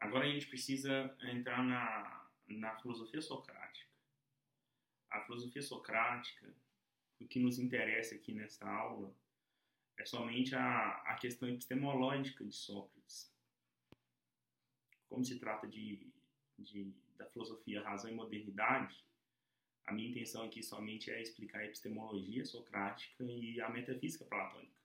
[0.00, 3.88] Agora a gente precisa entrar na, na filosofia socrática.
[5.10, 6.54] A filosofia socrática,
[7.20, 9.14] o que nos interessa aqui nesta aula,
[9.98, 13.30] é somente a, a questão epistemológica de Sócrates.
[15.08, 16.10] Como se trata de,
[16.58, 19.04] de, da filosofia razão e modernidade,
[19.84, 24.80] a minha intenção aqui somente é explicar a epistemologia socrática e a metafísica platônica.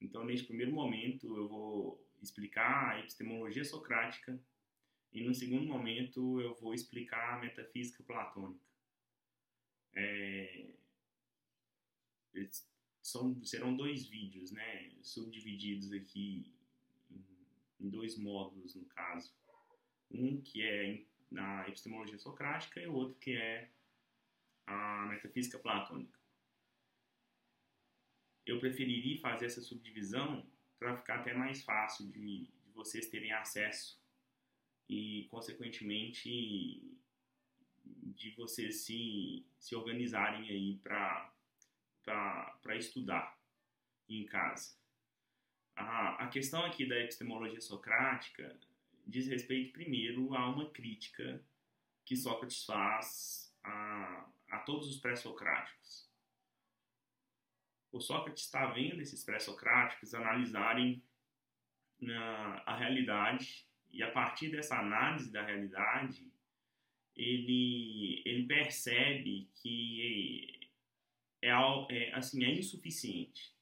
[0.00, 4.38] Então, neste primeiro momento, eu vou explicar a epistemologia socrática
[5.12, 8.64] e, no segundo momento, eu vou explicar a metafísica platônica.
[9.94, 10.74] É...
[13.02, 16.50] São, serão dois vídeos, né, subdivididos aqui
[17.78, 19.34] em, dois módulos, no caso.
[20.10, 23.70] Um que é na epistemologia socrática e o outro que é
[24.66, 26.18] a metafísica platônica.
[28.46, 30.46] Eu preferiria fazer essa subdivisão
[30.82, 34.02] para ficar até mais fácil de, de vocês terem acesso
[34.88, 36.82] e, consequentemente,
[37.84, 41.32] de vocês se, se organizarem aí para
[42.76, 43.38] estudar
[44.08, 44.76] em casa.
[45.76, 48.58] A, a questão aqui da epistemologia socrática
[49.06, 51.40] diz respeito, primeiro, a uma crítica
[52.04, 56.10] que Sócrates faz a, a todos os pré-socráticos.
[57.92, 61.02] O Sócrates está vendo esses pré-socráticos analisarem
[62.00, 66.32] na, a realidade e a partir dessa análise da realidade
[67.14, 70.68] ele, ele percebe que
[71.42, 73.52] é, é, assim, é insuficiente.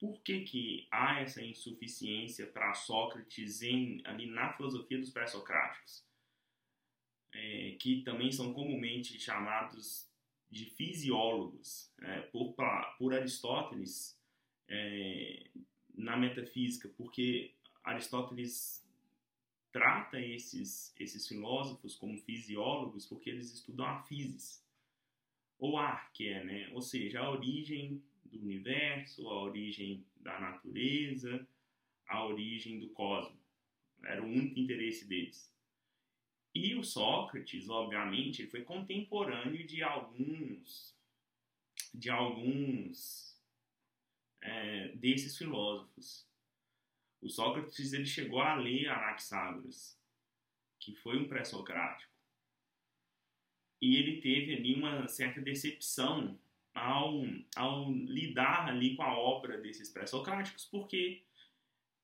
[0.00, 6.04] Por que, que há essa insuficiência para Sócrates em, ali na filosofia dos pré-socráticos?
[7.32, 10.09] É, que também são comumente chamados
[10.50, 12.54] de fisiólogos é, por,
[12.98, 14.18] por Aristóteles
[14.68, 15.48] é,
[15.94, 18.84] na metafísica, porque Aristóteles
[19.72, 24.64] trata esses, esses filósofos como fisiólogos porque eles estudam a physis,
[25.58, 26.70] ou arqué, né?
[26.72, 31.46] ou seja, a origem do universo, a origem da natureza,
[32.08, 33.38] a origem do cosmos.
[34.02, 35.52] Era o único interesse deles.
[36.54, 40.98] E o Sócrates, obviamente, ele foi contemporâneo de alguns
[41.92, 43.36] de alguns
[44.40, 46.26] é, desses filósofos.
[47.20, 49.98] O Sócrates ele chegou a ler Anaxágoras,
[50.78, 52.10] que foi um pré-socrático.
[53.80, 56.38] E ele teve ali uma certa decepção
[56.74, 57.22] ao,
[57.56, 61.22] ao lidar ali com a obra desses pré-socráticos, porque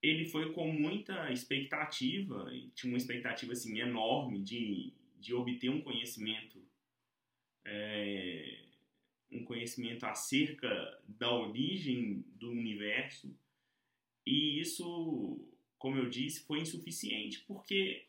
[0.08, 6.62] ele foi com muita expectativa, tinha uma expectativa assim enorme de, de obter um conhecimento,
[7.64, 8.66] é,
[9.30, 10.68] um conhecimento acerca
[11.08, 13.34] da origem do universo,
[14.24, 15.40] e isso,
[15.78, 18.06] como eu disse, foi insuficiente, porque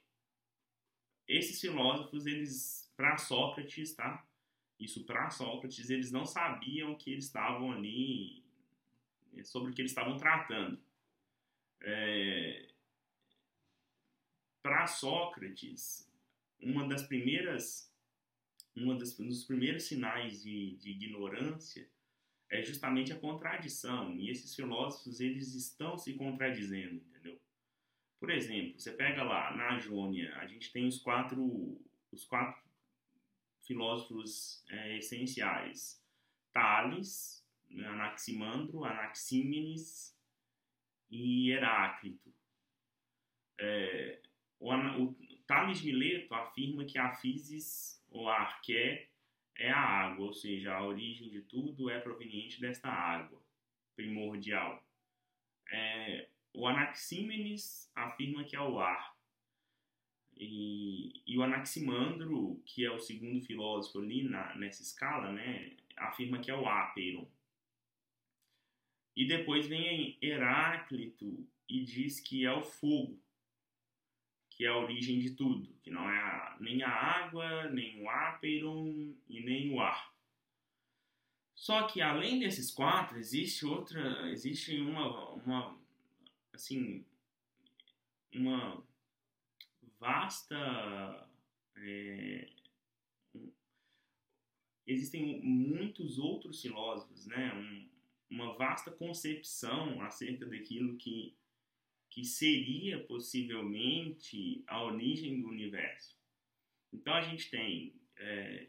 [1.27, 4.25] esses filósofos, eles, para Sócrates, tá?
[4.79, 8.43] Isso para Sócrates, eles não sabiam que eles estavam ali,
[9.43, 10.79] sobre o que eles estavam tratando.
[11.81, 12.67] É,
[14.61, 16.11] Para Sócrates,
[16.59, 17.93] uma das primeiras,
[18.75, 21.89] uma das, um dos primeiros sinais de, de ignorância
[22.49, 24.15] é justamente a contradição.
[24.15, 27.39] E esses filósofos eles estão se contradizendo, entendeu?
[28.19, 31.79] Por exemplo, você pega lá na Jônia, a gente tem os quatro,
[32.11, 32.61] os quatro
[33.61, 36.03] filósofos é, essenciais:
[36.51, 40.16] Tales, Anaximandro, Anaxímenes
[41.09, 42.33] e Heráclito.
[43.59, 44.19] É,
[44.59, 49.09] o, o Tales Mileto afirma que a physis, ou a arqué,
[49.55, 53.41] é a água, ou seja, a origem de tudo é proveniente desta água
[53.95, 54.83] primordial.
[55.71, 59.17] É, o Anaxímenes afirma que é o ar.
[60.39, 66.39] E, e, o Anaximandro, que é o segundo filósofo ali na, nessa escala, né, afirma
[66.39, 67.27] que é o áperon.
[69.17, 73.19] E depois vem Heráclito e diz que é o fogo,
[74.51, 78.07] que é a origem de tudo, que não é a, nem a água, nem o
[78.07, 80.13] áperon e nem o ar.
[81.55, 85.75] Só que além desses quatro, existe outra, existe uma, uma
[86.53, 87.03] assim,
[88.31, 88.83] uma
[89.99, 91.27] vasta
[91.75, 92.51] é,
[94.85, 97.51] existem muitos outros filósofos, né?
[97.55, 97.96] Um,
[98.29, 101.35] uma vasta concepção acerca daquilo que,
[102.09, 106.17] que seria possivelmente a origem do universo.
[106.91, 108.67] Então a gente tem, é,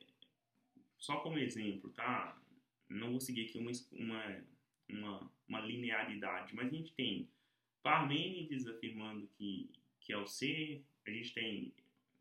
[0.99, 2.40] só como exemplo, tá?
[2.88, 4.44] Não vou seguir aqui uma, uma,
[4.88, 7.28] uma, uma linearidade, mas a gente tem
[7.82, 9.70] Parmênides afirmando que,
[10.00, 10.84] que é o ser.
[11.06, 11.75] A gente tem,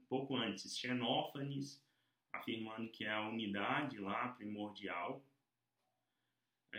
[0.07, 1.83] pouco antes, Xenófanes,
[2.31, 5.21] afirmando que é a unidade lá primordial.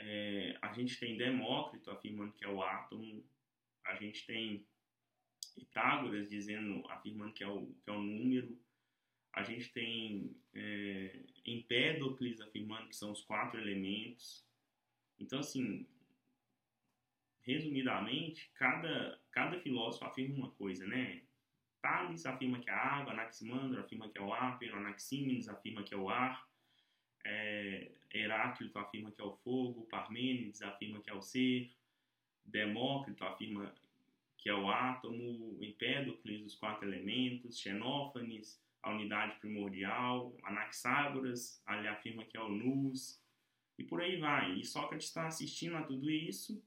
[0.00, 3.24] É, a gente tem Demócrito afirmando que é o átomo.
[3.84, 4.66] A gente tem
[5.54, 8.58] Pitágoras dizendo, afirmando que é o, que é o número.
[9.32, 14.46] A gente tem é, Empédocles afirmando que são os quatro elementos.
[15.18, 15.86] Então, assim,
[17.42, 21.22] resumidamente, cada, cada filósofo afirma uma coisa, né?
[21.80, 25.94] Tales afirma que é a água, Anaximandro afirma que é o ar, Anaxímenes afirma que
[25.94, 26.47] é o ar,
[27.24, 31.70] é, Heráclito afirma que é o fogo, Parmênides afirma que é o ser,
[32.44, 33.74] Demócrito afirma
[34.36, 42.24] que é o átomo, Empédocles, os quatro elementos, Xenófanes, a unidade primordial, Anaxágoras, ele afirma
[42.24, 43.20] que é o nous,
[43.76, 44.54] e por aí vai.
[44.54, 46.62] E Sócrates está assistindo a tudo isso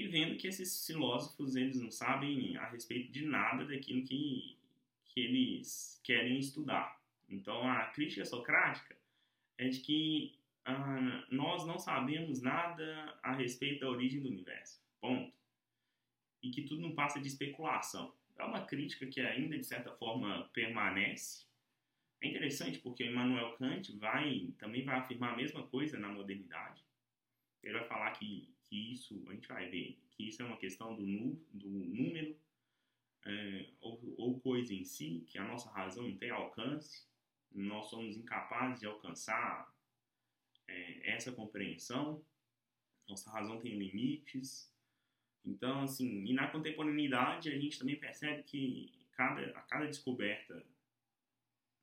[0.00, 4.56] e vendo que esses filósofos eles não sabem a respeito de nada daquilo que,
[5.06, 6.99] que eles querem estudar.
[7.30, 8.96] Então a crítica socrática
[9.58, 14.82] é de que ah, nós não sabemos nada a respeito da origem do universo.
[15.00, 15.32] Ponto.
[16.42, 18.14] E que tudo não passa de especulação.
[18.38, 21.46] É uma crítica que ainda de certa forma permanece.
[22.22, 26.82] É interessante porque Immanuel Kant vai também vai afirmar a mesma coisa na modernidade.
[27.62, 30.94] Ele vai falar que que isso, a gente vai ver, que isso é uma questão
[30.94, 32.36] do, nu, do número
[33.26, 37.04] é, ou, ou coisa em si, que a nossa razão não tem alcance,
[37.52, 39.72] nós somos incapazes de alcançar
[40.68, 42.24] é, essa compreensão,
[43.08, 44.72] nossa razão tem limites.
[45.44, 50.64] Então, assim, e na contemporaneidade a gente também percebe que cada, a cada descoberta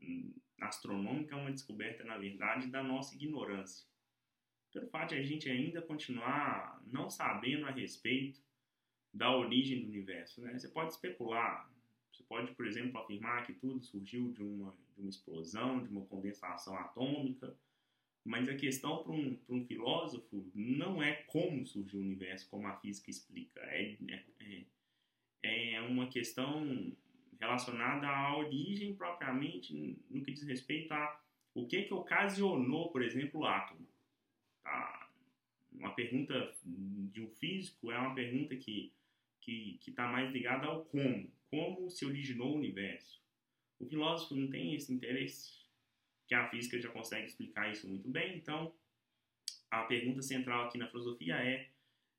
[0.01, 3.85] hum, astronômica é uma descoberta, na verdade, da nossa ignorância
[4.77, 8.39] pelo fato de a gente ainda continuar não sabendo a respeito
[9.13, 10.41] da origem do universo.
[10.41, 10.57] Né?
[10.57, 11.69] Você pode especular,
[12.11, 16.05] você pode, por exemplo, afirmar que tudo surgiu de uma, de uma explosão, de uma
[16.05, 17.55] condensação atômica,
[18.25, 22.75] mas a questão para um, um filósofo não é como surgiu o universo, como a
[22.75, 23.61] física explica.
[23.61, 24.65] É, é,
[25.43, 26.93] é, é uma questão
[27.39, 31.21] relacionada à origem propriamente no que diz respeito a
[31.53, 33.87] o que, que ocasionou, por exemplo, o átomo
[35.79, 38.91] uma pergunta de um físico é uma pergunta que
[39.39, 43.21] que está mais ligada ao como, como se originou o universo.
[43.79, 45.51] O filósofo não tem esse interesse,
[46.27, 48.37] que a física já consegue explicar isso muito bem.
[48.37, 48.73] Então,
[49.69, 51.69] a pergunta central aqui na filosofia é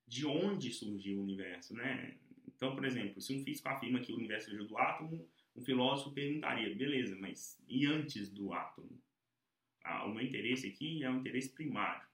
[0.07, 2.17] de onde surgiu o universo, né?
[2.47, 6.13] Então, por exemplo, se um físico afirma que o universo surgiu do átomo, um filósofo
[6.13, 9.01] perguntaria, beleza, mas e antes do átomo?
[9.85, 12.07] Ah, o meu interesse aqui é o interesse primário.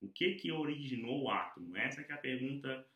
[0.00, 1.76] O que que originou o átomo?
[1.76, 2.86] Essa é a pergunta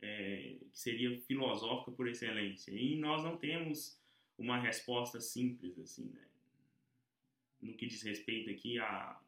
[0.00, 2.72] é, que seria filosófica por excelência.
[2.72, 3.98] E nós não temos
[4.42, 6.26] uma resposta simples assim, né?
[7.60, 9.20] No que diz respeito aqui a,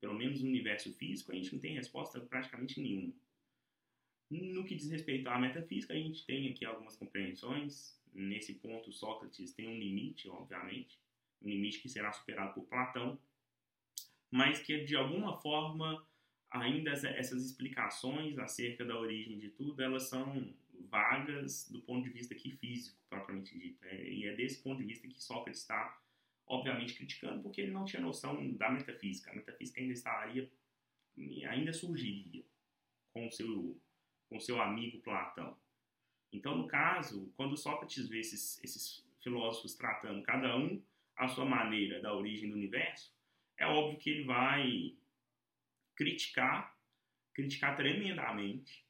[0.00, 3.14] pelo menos no universo físico, a gente não tem resposta praticamente nenhuma.
[4.28, 7.96] No que diz respeito à metafísica, a gente tem aqui algumas compreensões.
[8.12, 10.98] Nesse ponto, Sócrates tem um limite, obviamente,
[11.40, 13.18] um limite que será superado por Platão,
[14.30, 16.04] mas que de alguma forma
[16.50, 20.52] ainda essas explicações acerca da origem de tudo, elas são
[20.92, 23.82] vagas do ponto de vista aqui físico, propriamente dito.
[23.86, 25.98] É, e é desse ponto de vista que Sócrates está,
[26.46, 29.30] obviamente, criticando, porque ele não tinha noção da metafísica.
[29.30, 30.52] A metafísica ainda estaria,
[31.48, 32.44] ainda surgiria
[33.14, 33.80] com seu,
[34.28, 35.56] com seu amigo Platão.
[36.30, 40.82] Então, no caso, quando Sócrates vê esses, esses filósofos tratando cada um
[41.16, 43.14] à sua maneira da origem do universo,
[43.56, 44.94] é óbvio que ele vai
[45.96, 46.76] criticar,
[47.32, 48.84] criticar tremendamente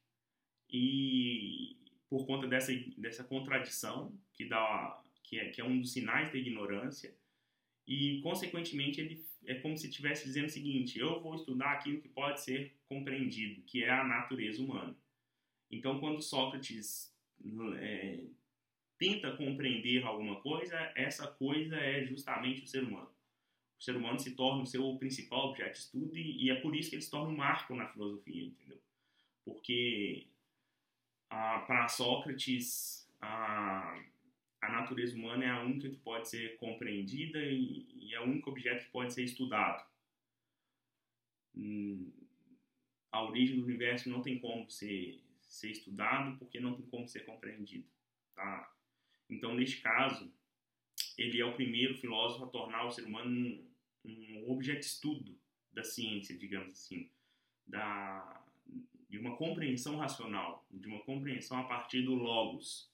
[0.69, 1.77] e
[2.13, 6.37] por conta dessa, dessa contradição que dá que é, que é um dos sinais da
[6.37, 7.11] ignorância
[7.87, 12.07] e consequentemente ele é como se estivesse dizendo o seguinte eu vou estudar aquilo que
[12.07, 14.95] pode ser compreendido que é a natureza humana
[15.71, 17.11] então quando Sócrates
[17.79, 18.25] é,
[18.99, 23.09] tenta compreender alguma coisa essa coisa é justamente o ser humano
[23.79, 26.75] o ser humano se torna o seu principal objeto de estudo e, e é por
[26.75, 28.79] isso que ele se torna um marco na filosofia, entendeu?
[29.43, 30.27] Porque
[31.65, 33.99] para Sócrates a,
[34.61, 38.49] a natureza humana é a única que pode ser compreendida e, e é o único
[38.49, 39.85] objeto que pode ser estudado.
[41.55, 42.11] Hum,
[43.11, 47.25] a origem do universo não tem como ser, ser estudado porque não tem como ser
[47.25, 47.87] compreendido,
[48.35, 48.73] tá?
[49.29, 50.33] Então, neste caso,
[51.17, 53.63] ele é o primeiro filósofo a tornar o ser humano
[54.05, 55.39] um objeto de estudo
[55.71, 57.09] da ciência, digamos assim,
[57.65, 58.42] da,
[59.13, 62.91] de uma compreensão racional, de uma compreensão a partir do logos,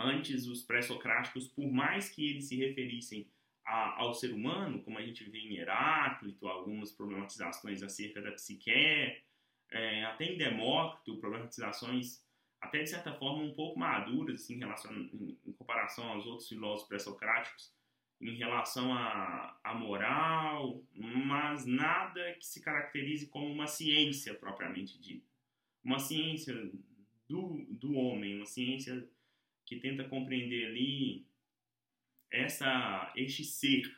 [0.00, 3.28] Antes, os pré-socráticos, por mais que eles se referissem
[3.66, 8.70] a, ao ser humano, como a gente vê em Heráclito, algumas problematizações acerca da psique,
[8.70, 12.22] é, até em Demócrito, problematizações
[12.60, 16.48] até de certa forma um pouco maduras assim, em, relação, em, em comparação aos outros
[16.48, 17.74] filósofos pré-socráticos,
[18.20, 25.26] em relação à, à moral, mas nada que se caracterize como uma ciência propriamente dita.
[25.84, 26.54] Uma ciência
[27.28, 29.08] do, do homem, uma ciência
[29.64, 31.26] que tenta compreender ali
[32.30, 33.96] essa, este ser,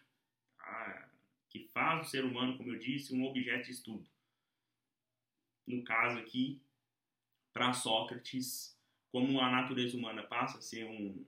[0.58, 1.08] tá?
[1.48, 4.06] que faz o ser humano, como eu disse, um objeto de estudo.
[5.66, 6.60] No caso aqui,
[7.52, 8.78] para Sócrates,
[9.10, 11.24] como a natureza humana passa a ser um,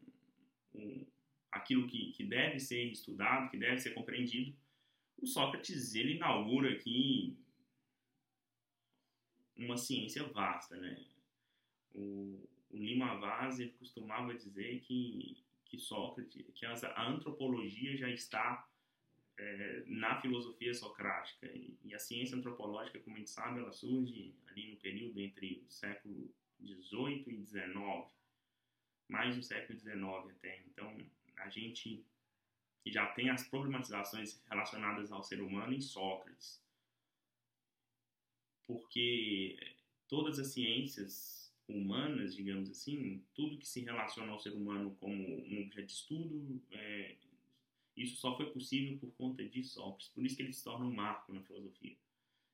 [0.75, 1.07] um
[1.53, 4.57] aquilo que, que deve ser estudado, que deve ser compreendido,
[5.19, 7.37] o Sócrates ele inaugura aqui
[9.57, 11.05] uma ciência vasta, né?
[11.95, 15.37] O, o Lima Vaz ele costumava dizer que
[15.73, 18.69] que Sócrates, que a antropologia já está
[19.39, 24.35] é, na filosofia socrática e, e, a ciência antropológica, como a gente sabe, ela surge
[24.49, 26.31] ali no período entre o século
[26.61, 28.13] 18 e 19,
[29.09, 30.63] mais do século 19 até.
[30.67, 30.95] Então,
[31.43, 32.05] a gente
[32.87, 36.61] já tem as problematizações relacionadas ao ser humano em Sócrates,
[38.67, 39.57] porque
[40.09, 45.63] todas as ciências humanas, digamos assim, tudo que se relaciona ao ser humano como um
[45.63, 47.17] objeto de estudo, é,
[47.97, 50.09] isso só foi possível por conta de Sócrates.
[50.09, 51.97] Por isso que ele se torna um marco na filosofia.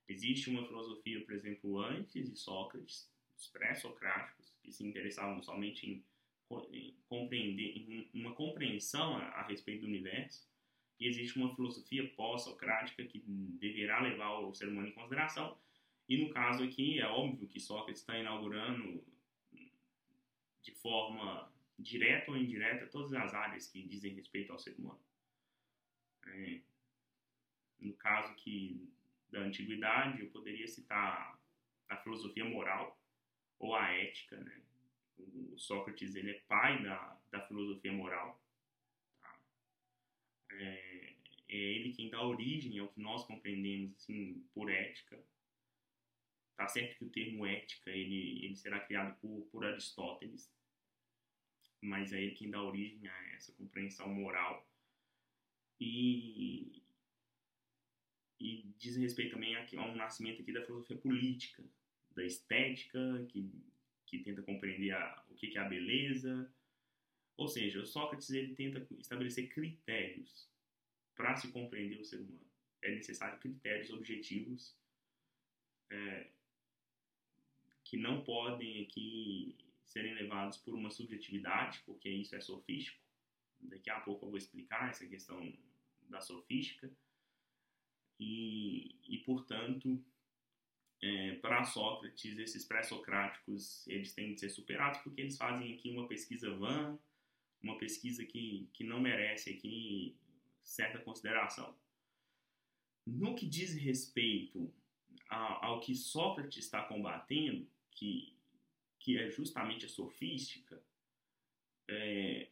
[0.08, 6.04] Existe uma filosofia, por exemplo, antes de Sócrates, os pré-socráticos, que se interessavam somente em,
[7.08, 10.48] compreender, uma compreensão a, a respeito do universo,
[10.98, 13.20] e existe uma filosofia pós-socrática que
[13.60, 15.56] deverá levar o ser humano em consideração,
[16.08, 19.04] e no caso aqui, é óbvio que Sócrates está inaugurando
[20.62, 25.00] de forma direta ou indireta todas as áreas que dizem respeito ao ser humano.
[26.26, 26.60] É,
[27.78, 28.88] no caso que
[29.30, 31.38] da antiguidade, eu poderia citar
[31.88, 32.98] a filosofia moral
[33.58, 34.36] ou a ética.
[34.38, 34.62] Né?
[35.18, 38.40] O Sócrates ele é pai da, da filosofia moral.
[39.20, 39.40] Tá?
[40.52, 41.14] É,
[41.48, 45.18] é ele quem dá origem ao que nós compreendemos assim, por ética
[46.58, 50.52] Tá certo que o termo ética ele, ele será criado por, por Aristóteles,
[51.80, 54.68] mas é ele quem dá origem a essa compreensão moral.
[55.80, 56.82] E,
[58.40, 61.62] e diz respeito também a, um nascimento aqui da filosofia política,
[62.10, 62.98] da estética,
[63.28, 63.48] que,
[64.08, 66.50] que tenta compreender a, o que é a beleza.
[67.36, 70.48] Ou seja, o Sócrates ele tenta estabelecer critérios
[71.14, 72.46] para se compreender o ser humano.
[72.82, 74.76] É necessário critérios objetivos
[75.90, 76.28] é,
[77.84, 82.98] que não podem aqui serem levados por uma subjetividade, porque isso é sofístico.
[83.60, 85.52] Daqui a pouco eu vou explicar essa questão
[86.08, 86.90] da sofística.
[88.20, 90.02] E, e portanto,
[91.00, 96.08] é, para Sócrates, esses pré-socráticos eles têm de ser superados porque eles fazem aqui uma
[96.08, 96.98] pesquisa vã,
[97.62, 100.16] uma pesquisa que, que não merece aqui
[100.62, 101.76] certa consideração.
[103.06, 104.72] No que diz respeito
[105.28, 108.36] ao, ao que Sócrates está combatendo, que,
[108.98, 110.82] que é justamente a sofística,
[111.86, 112.48] é,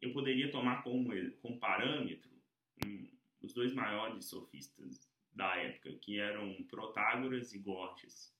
[0.00, 1.10] eu poderia tomar como,
[1.40, 2.30] como parâmetro
[2.84, 3.08] um,
[3.40, 8.34] os dois maiores sofistas da época, que eram Protágoras e Gorgias.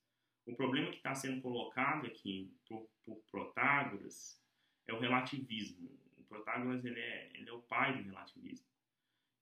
[0.46, 4.42] O problema que está sendo colocado aqui por, por, Protágoras
[4.86, 5.90] é o relativismo.
[6.18, 8.66] O Protágoras ele é, ele é o pai do relativismo.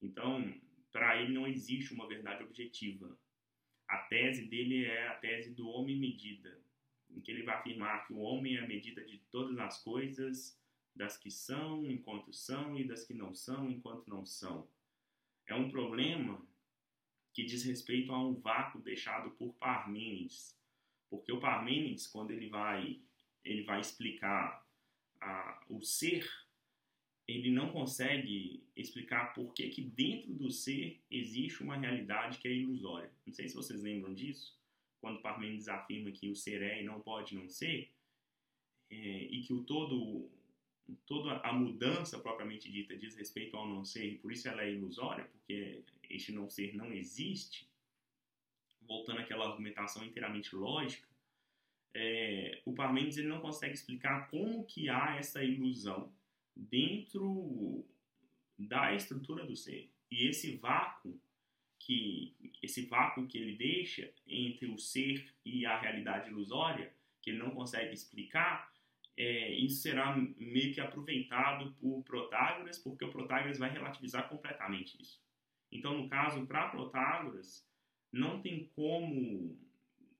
[0.02, 0.54] Então,
[0.92, 3.18] para ele não existe uma verdade objetiva
[3.90, 6.56] a tese dele é a tese do homem medida,
[7.10, 10.56] em que ele vai afirmar que o homem é a medida de todas as coisas,
[10.94, 14.68] das que são enquanto são e das que não são enquanto não são.
[15.44, 16.40] É um problema
[17.32, 20.58] que diz respeito a um vácuo deixado por Parmênides,
[21.08, 23.00] porque o Parmênides, quando ele vai
[23.42, 24.66] ele vai explicar
[25.20, 26.28] a, o ser
[27.30, 32.52] ele não consegue explicar por que, que dentro do ser existe uma realidade que é
[32.52, 33.10] ilusória.
[33.24, 34.58] Não sei se vocês lembram disso,
[35.00, 37.88] quando Parmênides afirma que o ser é e não pode não ser,
[38.90, 40.28] é, e que o todo,
[41.06, 44.72] toda a mudança propriamente dita diz respeito ao não ser, e por isso ela é
[44.72, 47.68] ilusória, porque este não ser não existe,
[48.82, 51.08] voltando àquela argumentação inteiramente lógica,
[51.94, 56.12] é, o Parmênides ele não consegue explicar como que há essa ilusão
[56.54, 57.84] dentro
[58.58, 59.90] da estrutura do ser.
[60.10, 61.20] E esse vácuo
[61.78, 67.38] que esse vácuo que ele deixa entre o ser e a realidade ilusória, que ele
[67.38, 68.70] não consegue explicar,
[69.16, 75.20] é, isso será meio que aproveitado por Protágoras, porque o Protágoras vai relativizar completamente isso.
[75.70, 77.66] Então, no caso, para Protágoras,
[78.12, 79.56] não tem como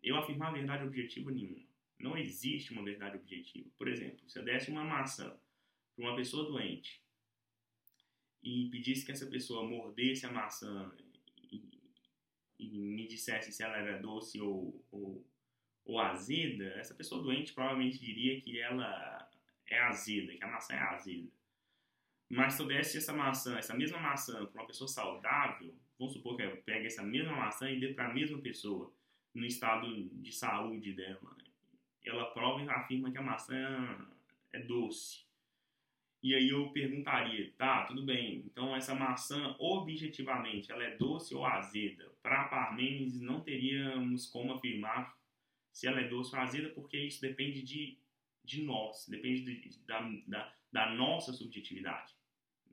[0.03, 1.69] eu afirmar verdade objetiva nenhuma.
[1.99, 3.69] Não existe uma verdade objetiva.
[3.77, 5.37] Por exemplo, se eu desse uma maçã
[5.95, 7.03] para uma pessoa doente
[8.43, 10.91] e pedisse que essa pessoa mordesse a maçã
[11.37, 11.63] e,
[12.59, 15.27] e me dissesse se ela era doce ou, ou,
[15.85, 19.29] ou, azeda, essa pessoa doente provavelmente diria que ela
[19.67, 21.29] é azeda, que a maçã é azeda.
[22.31, 26.37] Mas se eu desse essa maçã, essa mesma maçã para uma pessoa saudável, vamos supor
[26.37, 28.93] que eu pegue essa mesma maçã e dê para a mesma pessoa
[29.35, 31.37] no estado de saúde dela,
[32.05, 34.09] ela prova e afirma que a maçã
[34.53, 35.25] é doce.
[36.23, 41.47] E aí eu perguntaria, tá, tudo bem, então essa maçã objetivamente ela é doce ou
[41.47, 42.13] azeda?
[42.23, 45.19] Para Parmênides não teríamos como afirmar
[45.73, 47.99] se ela é doce ou azeda, porque isso depende de,
[48.45, 52.15] de nós, depende de, da, da, da, nossa subjetividade,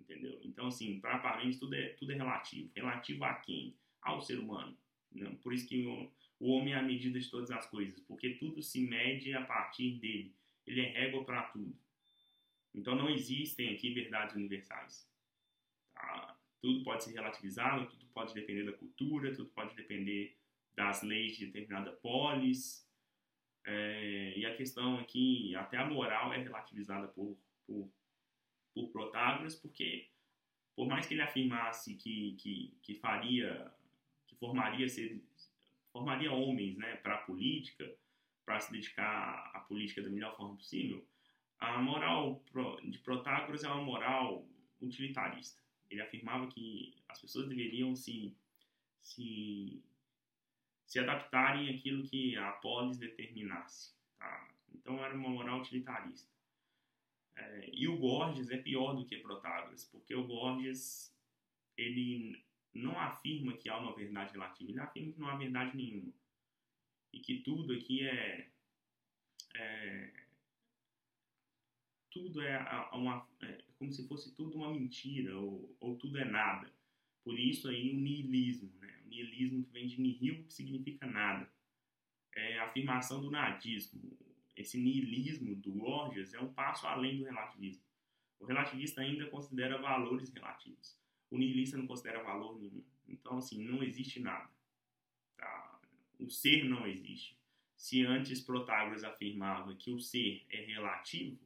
[0.08, 0.40] entendeu?
[0.44, 2.72] Então assim, para Parmênides tudo é, tudo é relativo.
[2.76, 3.76] Relativo a quem?
[4.02, 4.78] Ao ser humano.
[5.12, 5.38] Né?
[5.42, 8.62] Por isso que o, o homem é a medida de todas as coisas, porque tudo
[8.62, 10.34] se mede a partir dele.
[10.66, 11.78] Ele é régua para tudo.
[12.74, 15.10] Então não existem aqui verdades universais.
[15.94, 16.38] Tá?
[16.62, 20.36] Tudo pode ser relativizado, tudo pode depender da cultura, tudo pode depender
[20.76, 22.88] das leis de determinada polis.
[23.66, 27.92] É, e a questão aqui, até a moral é relativizada por, por,
[28.77, 30.10] por Protágoras, porque
[30.75, 33.72] por mais que ele afirmasse que, que, que faria,
[34.27, 35.19] que formaria, ser,
[35.91, 37.91] formaria homens né, para a política,
[38.46, 41.03] para se dedicar à política da melhor forma possível,
[41.60, 42.43] a moral
[42.84, 44.48] de Protágoras é uma moral
[44.79, 45.60] utilitarista.
[45.89, 48.38] Ele afirmava que as pessoas deveriam se,
[49.01, 49.84] se,
[50.86, 53.96] se adaptarem àquilo que a polis determinasse.
[54.19, 54.50] Tá?
[54.75, 56.37] Então era uma moral utilitarista.
[57.38, 61.15] É, e o Gorgias é pior do que Protágoras, porque o Gorgias
[61.78, 66.12] ele não afirma que há uma verdade relativa, ele afirma que não há verdade nenhuma.
[67.13, 68.50] E que tudo aqui é,
[69.56, 70.13] é
[72.12, 72.58] tudo é
[72.93, 76.71] uma é como se fosse tudo uma mentira ou, ou tudo é nada.
[77.23, 79.02] Por isso aí o niilismo, né?
[79.06, 81.47] O niilismo que vem de nihil, que significa nada.
[82.36, 84.16] É a afirmação do nadismo.
[84.58, 87.84] Esse niilismo do Gorgias é um passo além do relativismo.
[88.39, 90.98] O relativista ainda considera valores relativos.
[91.30, 92.84] O nihilista não considera valor nenhum.
[93.08, 94.50] Então, assim, não existe nada.
[95.38, 95.80] Tá?
[96.20, 97.38] O ser não existe.
[97.76, 101.38] Se antes Protágoras afirmava que o ser é relativo,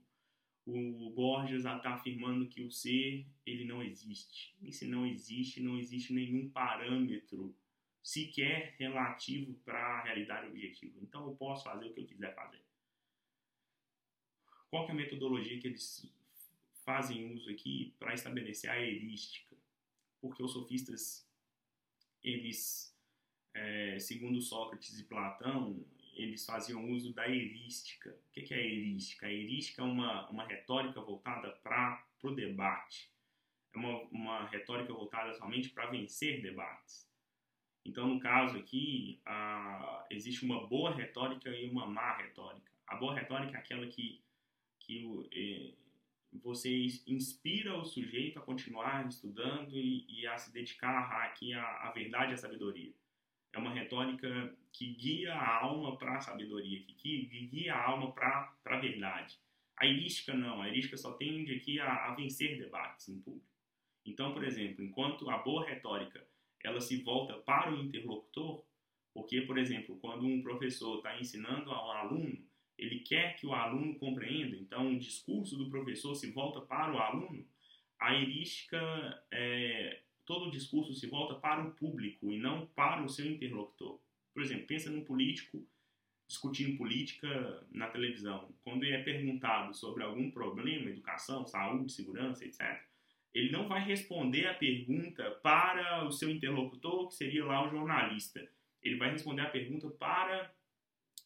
[0.66, 4.56] o Borges está afirmando que o ser ele não existe.
[4.62, 7.54] E se não existe, não existe nenhum parâmetro
[8.02, 10.98] sequer relativo para a realidade objetiva.
[11.02, 12.62] Então eu posso fazer o que eu quiser fazer.
[14.72, 16.10] Qual é a metodologia que eles
[16.86, 19.58] fazem uso aqui para estabelecer a erística?
[20.22, 21.30] Porque os sofistas,
[22.24, 22.98] eles,
[23.54, 28.18] é, segundo Sócrates e Platão, eles faziam uso da erística.
[28.30, 29.28] O que é a erística?
[29.28, 33.12] A erística é uma, uma retórica voltada para o debate.
[33.74, 37.12] É uma, uma retórica voltada somente para vencer debates.
[37.84, 42.72] Então, no caso aqui, a, existe uma boa retórica e uma má retórica.
[42.88, 44.24] A boa retórica é aquela que,
[44.92, 45.72] que o, é,
[46.34, 46.70] você
[47.08, 52.32] inspira o sujeito a continuar estudando e, e a se dedicar aqui à, à verdade
[52.32, 52.94] e à sabedoria
[53.54, 58.54] é uma retórica que guia a alma para a sabedoria, que guia a alma para
[58.66, 59.38] a verdade.
[59.78, 63.46] A erística não, a erística só tende aqui a, a vencer debates em público.
[64.06, 66.26] Então, por exemplo, enquanto a boa retórica
[66.64, 68.64] ela se volta para o interlocutor,
[69.14, 72.51] porque, por exemplo, quando um professor está ensinando a um aluno,
[72.82, 76.98] ele quer que o aluno compreenda, então o discurso do professor se volta para o
[76.98, 77.46] aluno,
[78.00, 83.10] a erística é, todo o discurso se volta para o público e não para o
[83.10, 84.00] seu interlocutor.
[84.34, 85.64] Por exemplo, pensa num político
[86.28, 88.52] discutindo política na televisão.
[88.64, 92.82] Quando ele é perguntado sobre algum problema, educação, saúde, segurança, etc.,
[93.34, 98.50] ele não vai responder a pergunta para o seu interlocutor, que seria lá o jornalista.
[98.82, 100.52] Ele vai responder a pergunta para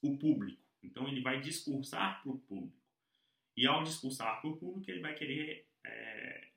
[0.01, 0.64] o público.
[0.85, 2.85] Então, ele vai discursar para o público.
[3.57, 6.47] E ao discursar para o público, ele vai querer é,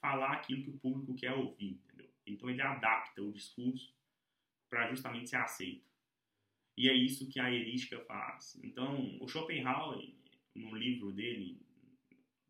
[0.00, 1.80] falar aquilo que o público quer ouvir.
[2.26, 3.94] Então ele adapta o discurso
[4.68, 5.86] para justamente ser aceito.
[6.76, 8.58] E é isso que a erística faz.
[8.62, 10.12] Então, o Schopenhauer,
[10.54, 11.60] no livro dele,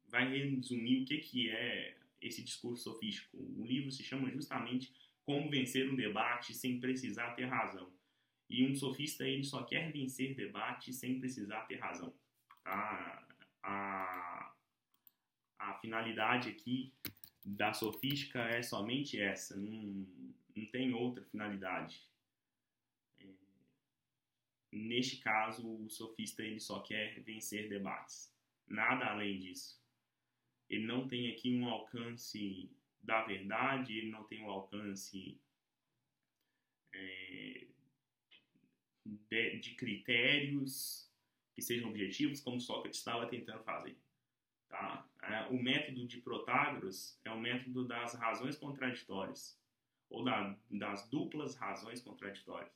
[0.07, 3.39] vai resumir o que, que é esse discurso sofístico.
[3.39, 7.91] O livro se chama justamente Como Vencer um Debate Sem Precisar Ter Razão.
[8.49, 12.13] E um sofista, ele só quer vencer debate sem precisar ter razão.
[12.65, 13.29] Tá?
[13.69, 14.55] a,
[15.59, 16.93] a finalidade aqui
[17.45, 20.07] da sofística é somente essa, não,
[20.57, 22.03] não tem outra finalidade.
[23.21, 23.27] É,
[24.73, 28.35] neste caso, o sofista ele só quer vencer debates,
[28.67, 29.79] nada além disso.
[30.69, 32.71] Ele não tem aqui um alcance
[33.03, 35.41] da verdade, ele não tem um alcance
[36.93, 37.68] é,
[39.29, 41.11] de, de critérios
[41.55, 43.97] que sejam objetivos, como Sócrates estava tentando fazer.
[44.69, 45.09] Tá?
[45.23, 49.59] É, o método de Protágoras é o método das razões contraditórias,
[50.11, 52.73] ou da, das duplas razões contraditórias,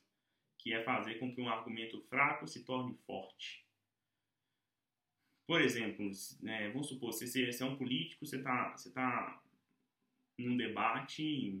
[0.57, 3.65] que é fazer com que um argumento fraco se torne forte.
[5.45, 6.09] Por exemplo,
[6.41, 9.43] né, vamos supor, se você é um político, você está você tá
[10.37, 11.59] num debate,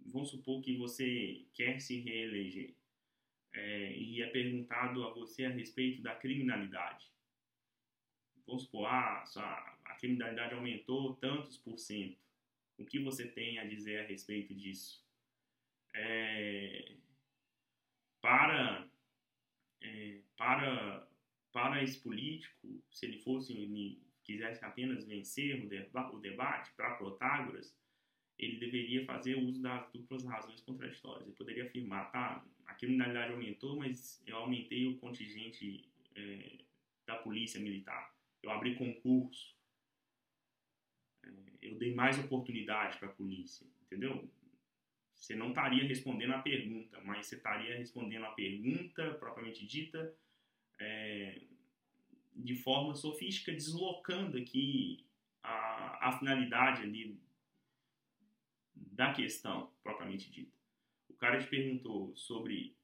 [0.00, 2.74] vamos supor que você quer se reeleger,
[3.56, 7.06] é, e é perguntado a você a respeito da criminalidade
[8.46, 9.24] vamos supor, ah,
[9.84, 12.18] a criminalidade aumentou tantos por cento.
[12.78, 15.04] O que você tem a dizer a respeito disso?
[15.94, 16.92] É,
[18.20, 18.86] para,
[19.80, 21.08] é, para,
[21.52, 26.96] para esse político, se ele fosse ele quisesse apenas vencer o, deba o debate para
[26.96, 27.74] Protágoras,
[28.38, 31.26] ele deveria fazer uso das duplas razões contraditórias.
[31.26, 36.58] Ele poderia afirmar, tá, a criminalidade aumentou, mas eu aumentei o contingente é,
[37.06, 39.54] da polícia militar eu abri concurso,
[41.24, 41.28] é,
[41.60, 44.30] eu dei mais oportunidade para a polícia, entendeu?
[45.14, 50.14] Você não estaria respondendo a pergunta, mas você estaria respondendo a pergunta propriamente dita
[50.78, 51.42] é,
[52.34, 55.04] de forma sofística, deslocando aqui
[55.42, 57.18] a, a finalidade ali
[58.74, 60.55] da questão propriamente dita.
[61.16, 62.76] O cara te perguntou sobre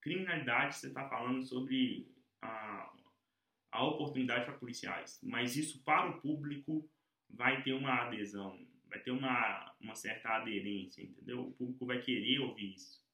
[0.00, 2.08] criminalidade, você está falando sobre
[2.40, 2.92] a,
[3.72, 6.88] a oportunidade para policiais, mas isso para o público
[7.28, 11.48] vai ter uma adesão, vai ter uma, uma certa aderência, entendeu?
[11.48, 13.04] O público vai querer ouvir isso.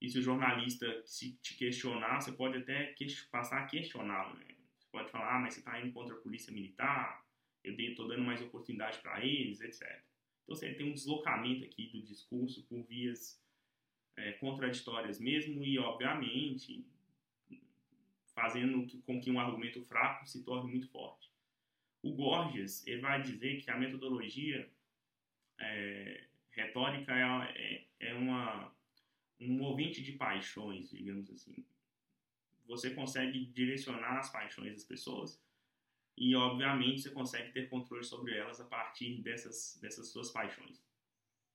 [0.00, 2.94] E se o jornalista se te questionar, você pode até
[3.32, 4.46] passar a questioná-lo, né?
[4.78, 7.26] Você pode falar, ah, mas você está indo contra a polícia militar,
[7.64, 10.04] eu estou dando mais oportunidade para eles, etc.
[10.44, 13.42] Então você tem um deslocamento aqui do discurso por vias
[14.16, 16.86] é, contraditórias mesmo e, obviamente,
[18.34, 21.30] fazendo com que um argumento fraco se torne muito forte.
[22.02, 24.70] O Gorgias ele vai dizer que a metodologia
[25.58, 28.70] é, retórica é, é, é uma,
[29.40, 31.64] um movente de paixões, digamos assim.
[32.66, 35.42] Você consegue direcionar as paixões das pessoas
[36.16, 40.80] e, obviamente, você consegue ter controle sobre elas a partir dessas, dessas suas paixões.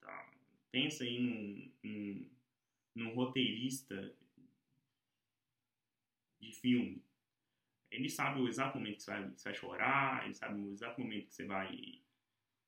[0.01, 0.31] Tá?
[0.71, 1.19] Pensa aí
[1.83, 2.29] num,
[2.95, 4.13] num, roteirista
[6.41, 7.01] de filme.
[7.89, 11.01] Ele sabe o exato momento que você vai, você vai chorar, ele sabe o exato
[11.01, 12.01] momento que você vai,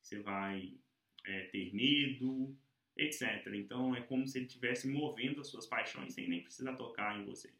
[0.02, 0.74] você vai
[1.26, 2.58] é, ter medo,
[2.98, 3.48] etc.
[3.54, 7.26] Então é como se ele estivesse movendo as suas paixões sem nem precisar tocar em
[7.26, 7.54] você.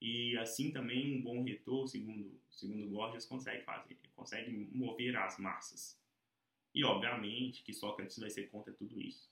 [0.00, 3.96] E assim também um bom retor, segundo, segundo Gorgias, consegue fazer.
[4.14, 5.98] Consegue mover as massas.
[6.74, 9.30] E obviamente que Sócrates vai ser contra tudo isso.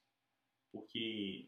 [0.73, 1.47] Porque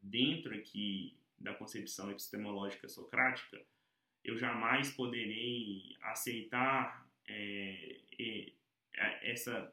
[0.00, 3.64] dentro aqui da concepção epistemológica socrática,
[4.24, 8.52] eu jamais poderei aceitar é, é,
[9.30, 9.72] essa,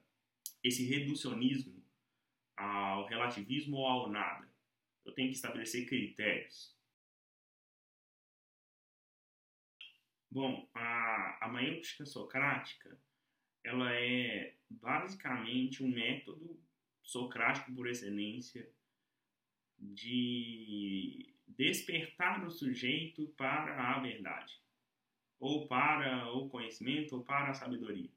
[0.63, 1.83] esse reducionismo
[2.55, 4.47] ao relativismo ou ao nada.
[5.03, 6.74] Eu tenho que estabelecer critérios.
[10.35, 12.99] Bom, a, a maiêutica socrática
[13.63, 16.61] ela é basicamente um método
[17.01, 18.69] socrático por excelência
[19.79, 24.61] de despertar o sujeito para a verdade,
[25.39, 28.11] ou para o conhecimento, ou para a sabedoria.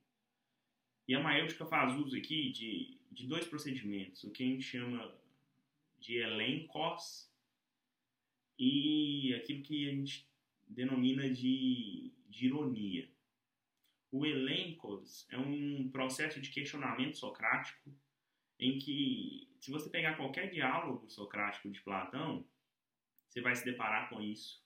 [1.07, 5.17] E a maêutica faz uso aqui de, de dois procedimentos, o que a gente chama
[6.01, 7.33] de elencos
[8.59, 10.28] e aquilo que a gente
[10.69, 13.09] denomina de, de ironia.
[14.11, 17.95] O elencos é um processo de questionamento socrático
[18.59, 22.47] em que, se você pegar qualquer diálogo socrático de Platão,
[23.29, 24.65] você vai se deparar com isso,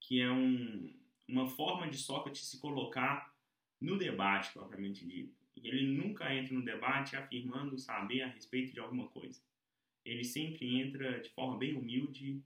[0.00, 0.94] que é um,
[1.28, 3.34] uma forma de Sócrates se colocar
[3.80, 5.34] no debate propriamente dito.
[5.56, 9.42] Ele nunca entra no debate afirmando saber a respeito de alguma coisa.
[10.04, 12.42] Ele sempre entra de forma bem humilde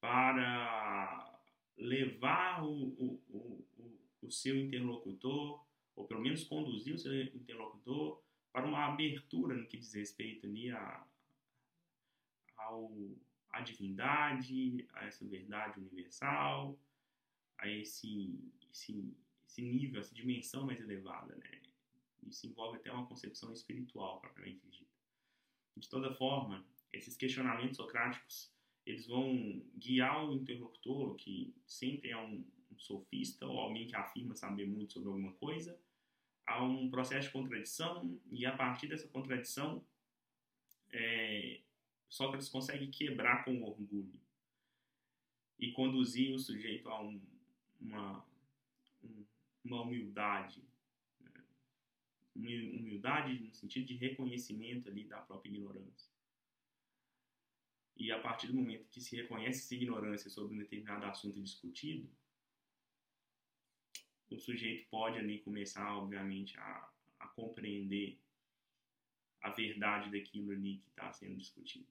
[0.00, 1.40] para
[1.76, 8.66] levar o, o, o, o seu interlocutor, ou pelo menos conduzir o seu interlocutor para
[8.66, 11.06] uma abertura no que diz respeito ali a,
[12.56, 12.92] ao,
[13.50, 16.78] à divindade, a essa verdade universal,
[17.58, 18.38] a esse,
[18.70, 19.14] esse,
[19.46, 21.62] esse nível, essa dimensão mais elevada, né?
[22.26, 24.90] Isso envolve até uma concepção espiritual, propriamente dita.
[25.76, 28.52] De toda forma, esses questionamentos socráticos,
[28.88, 34.34] eles vão guiar o interlocutor, que sempre é um, um sofista ou alguém que afirma
[34.34, 35.78] saber muito sobre alguma coisa,
[36.46, 39.84] a um processo de contradição, e a partir dessa contradição,
[40.90, 41.60] é,
[42.08, 44.18] Sócrates consegue quebrar com o orgulho
[45.58, 47.20] e conduzir o sujeito a um,
[47.78, 48.24] uma,
[49.62, 50.64] uma humildade.
[51.20, 51.30] Né?
[52.34, 56.07] Humildade no sentido de reconhecimento ali da própria ignorância.
[57.98, 62.08] E a partir do momento que se reconhece essa ignorância sobre um determinado assunto discutido,
[64.30, 68.16] o sujeito pode ali começar, obviamente, a, a compreender
[69.42, 71.86] a verdade daquilo ali que está sendo discutido.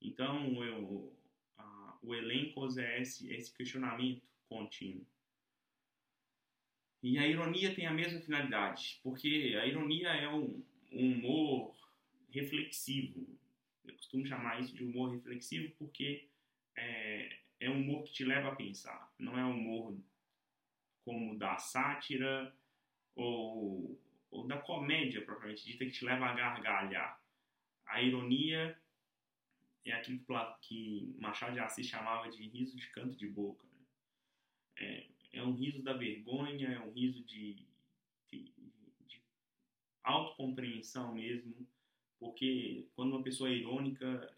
[0.00, 1.12] Então, eu,
[1.58, 5.06] a, o elencos é esse, esse questionamento contínuo.
[7.02, 11.76] E a ironia tem a mesma finalidade, porque a ironia é um, um humor
[12.30, 13.26] reflexivo.
[13.84, 16.28] Eu costumo chamar isso de humor reflexivo porque
[16.76, 19.12] é, é um humor que te leva a pensar.
[19.18, 19.98] Não é um humor
[21.04, 22.54] como da sátira
[23.14, 27.22] ou, ou da comédia propriamente dita que te leva a gargalhar.
[27.86, 28.78] A ironia
[29.84, 30.24] é aquilo
[30.62, 33.66] que Machado de Assis chamava de riso de canto de boca.
[33.66, 33.84] Né?
[34.76, 37.66] É, é, um riso da vergonha, é um riso de,
[38.30, 38.52] de,
[39.06, 39.22] de
[40.02, 41.68] autocompreensão mesmo,
[42.24, 44.34] porque quando uma pessoa é irônica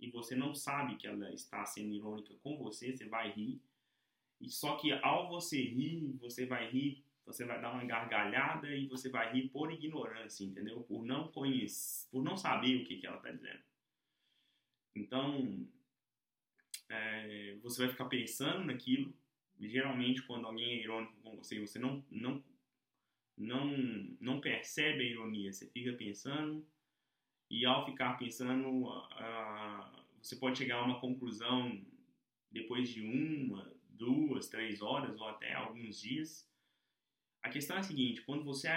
[0.00, 3.62] e você não sabe que ela está sendo irônica com você, você vai rir.
[4.40, 8.88] E só que ao você rir, você vai rir, você vai dar uma gargalhada e
[8.88, 10.82] você vai rir por ignorância, entendeu?
[10.82, 13.62] Por não conhecer, por não saber o que, que ela está dizendo.
[14.96, 15.64] Então,
[16.88, 19.14] é, você vai ficar pensando naquilo.
[19.60, 22.42] Geralmente, quando alguém é irônico com você, você não, não,
[23.38, 23.68] não,
[24.20, 26.66] não percebe a ironia, você fica pensando.
[27.52, 28.90] E ao ficar pensando,
[30.22, 31.78] você pode chegar a uma conclusão
[32.50, 36.50] depois de uma, duas, três horas ou até alguns dias.
[37.42, 38.68] A questão é a seguinte: quando você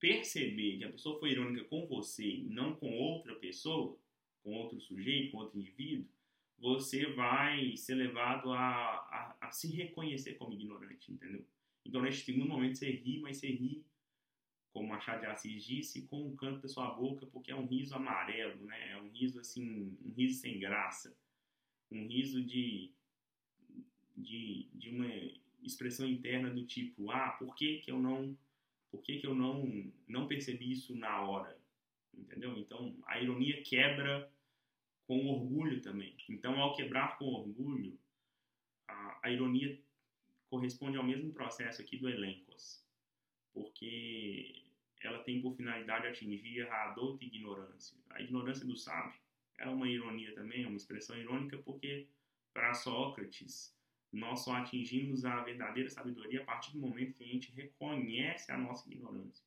[0.00, 3.96] perceber que a pessoa foi irônica com você e não com outra pessoa,
[4.42, 6.04] com outro sujeito, com outro indivíduo,
[6.58, 11.46] você vai ser levado a, a, a se reconhecer como ignorante, entendeu?
[11.84, 13.84] Então, neste segundo momento, você ri, mas você ri,
[14.72, 17.94] como Machado de Assis disse, com o canto da sua boca, porque é um riso
[17.94, 18.92] amarelo, né?
[18.92, 21.16] É um riso, assim, um riso sem graça.
[21.90, 22.92] Um riso de,
[24.16, 25.08] de, de uma
[25.62, 28.36] expressão interna do tipo, ah, por que que eu não,
[28.90, 31.60] por que que eu não, não percebi isso na hora?
[32.20, 32.56] entendeu?
[32.58, 34.30] Então a ironia quebra
[35.06, 36.14] com orgulho também.
[36.28, 37.98] Então ao quebrar com orgulho,
[38.86, 39.78] a, a ironia
[40.48, 42.84] corresponde ao mesmo processo aqui do elencos,
[43.52, 44.64] porque
[45.02, 47.96] ela tem por finalidade atingir a adulta ignorância.
[48.10, 49.18] A ignorância do sábio
[49.58, 52.08] é uma ironia também, é uma expressão irônica, porque
[52.52, 53.74] para Sócrates
[54.12, 58.58] nós só atingimos a verdadeira sabedoria a partir do momento que a gente reconhece a
[58.58, 59.44] nossa ignorância.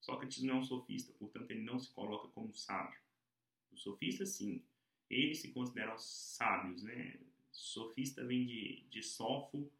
[0.00, 2.98] Sócrates não é um sofista, portanto ele não se coloca como sábio.
[3.72, 4.62] Os sofistas, sim,
[5.08, 7.18] eles se consideram sábios, né?
[7.50, 9.70] Sofista vem de, de sofo,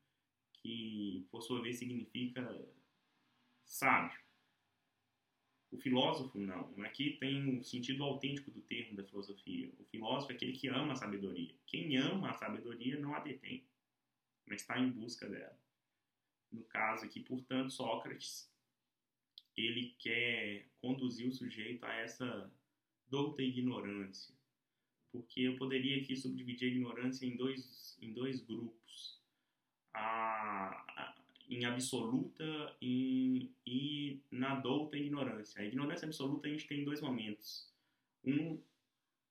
[0.54, 2.42] que por sua vez significa
[3.66, 4.18] sábio.
[5.70, 6.72] O filósofo, não.
[6.84, 9.70] Aqui tem o sentido autêntico do termo da filosofia.
[9.78, 11.54] O filósofo é aquele que ama a sabedoria.
[11.66, 13.66] Quem ama a sabedoria não a detém,
[14.46, 15.58] mas está em busca dela.
[16.50, 18.50] No caso aqui, portanto, Sócrates
[19.56, 22.52] ele quer conduzir o sujeito a essa
[23.08, 24.34] douta ignorância.
[25.10, 29.18] Porque eu poderia aqui subdividir a ignorância em dois, em dois grupos.
[29.94, 31.15] A,
[31.48, 35.60] em absoluta e, na douta ignorância.
[35.60, 37.72] A ignorância absoluta a gente tem dois momentos.
[38.24, 38.60] Um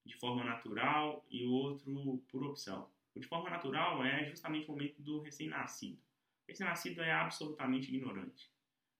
[0.06, 2.90] de forma natural e o outro por opção.
[3.16, 5.98] O de forma natural é justamente o momento do recém-nascido.
[5.98, 8.50] O recém-nascido é absolutamente ignorante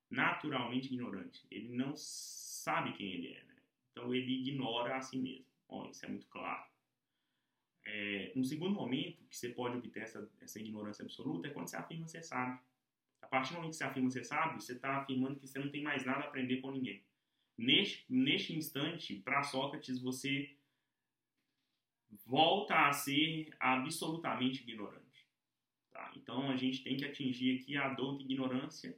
[0.10, 1.46] naturalmente ignorante.
[1.50, 3.44] Ele não sabe quem ele é.
[3.44, 3.56] Né?
[3.92, 5.46] Então ele ignora a si mesmo.
[5.68, 6.66] Bom, isso é muito claro.
[7.88, 11.78] É, um segundo momento que você pode obter essa, essa ignorância absoluta é quando você
[11.78, 12.60] afirma que você sabe.
[13.26, 15.58] A partir do momento que você afirma que você sabe, você está afirmando que você
[15.58, 17.04] não tem mais nada a aprender com ninguém.
[17.58, 20.56] Neste, neste instante, para Sócrates, você
[22.24, 25.28] volta a ser absolutamente ignorante.
[25.92, 26.14] Tá?
[26.16, 28.96] Então a gente tem que atingir aqui a de ignorância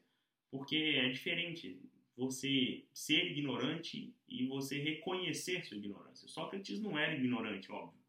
[0.51, 1.81] porque é diferente
[2.15, 6.27] você ser ignorante e você reconhecer sua ignorância.
[6.27, 7.99] Sócrates não era ignorante, óbvio,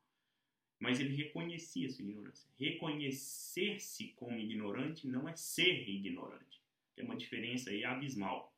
[0.79, 2.49] mas ele reconhecia sua ignorância.
[2.59, 6.63] Reconhecer-se como ignorante não é ser ignorante.
[6.95, 8.55] Tem uma diferença aí abismal.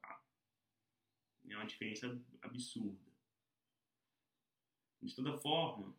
[0.00, 0.20] Tá?
[1.48, 2.98] É uma diferença absurda.
[5.02, 5.94] De toda forma,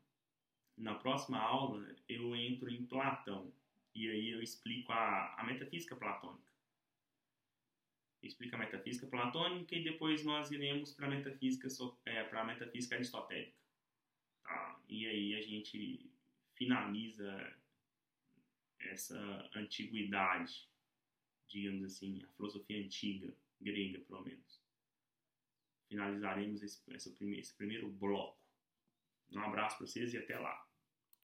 [0.78, 3.54] na próxima aula eu entro em Platão
[3.94, 6.46] e aí eu explico a, a metafísica platônica.
[8.24, 11.68] Explica a metafísica platônica e depois nós iremos para a metafísica,
[12.06, 13.65] é, metafísica aristotélica.
[14.46, 14.80] Tá?
[14.88, 16.10] E aí a gente
[16.54, 17.58] finaliza
[18.80, 20.70] essa antiguidade,
[21.48, 24.64] digamos assim, a filosofia antiga, grega pelo menos.
[25.90, 28.40] Finalizaremos esse, esse primeiro bloco.
[29.32, 30.65] Um abraço para vocês e até lá.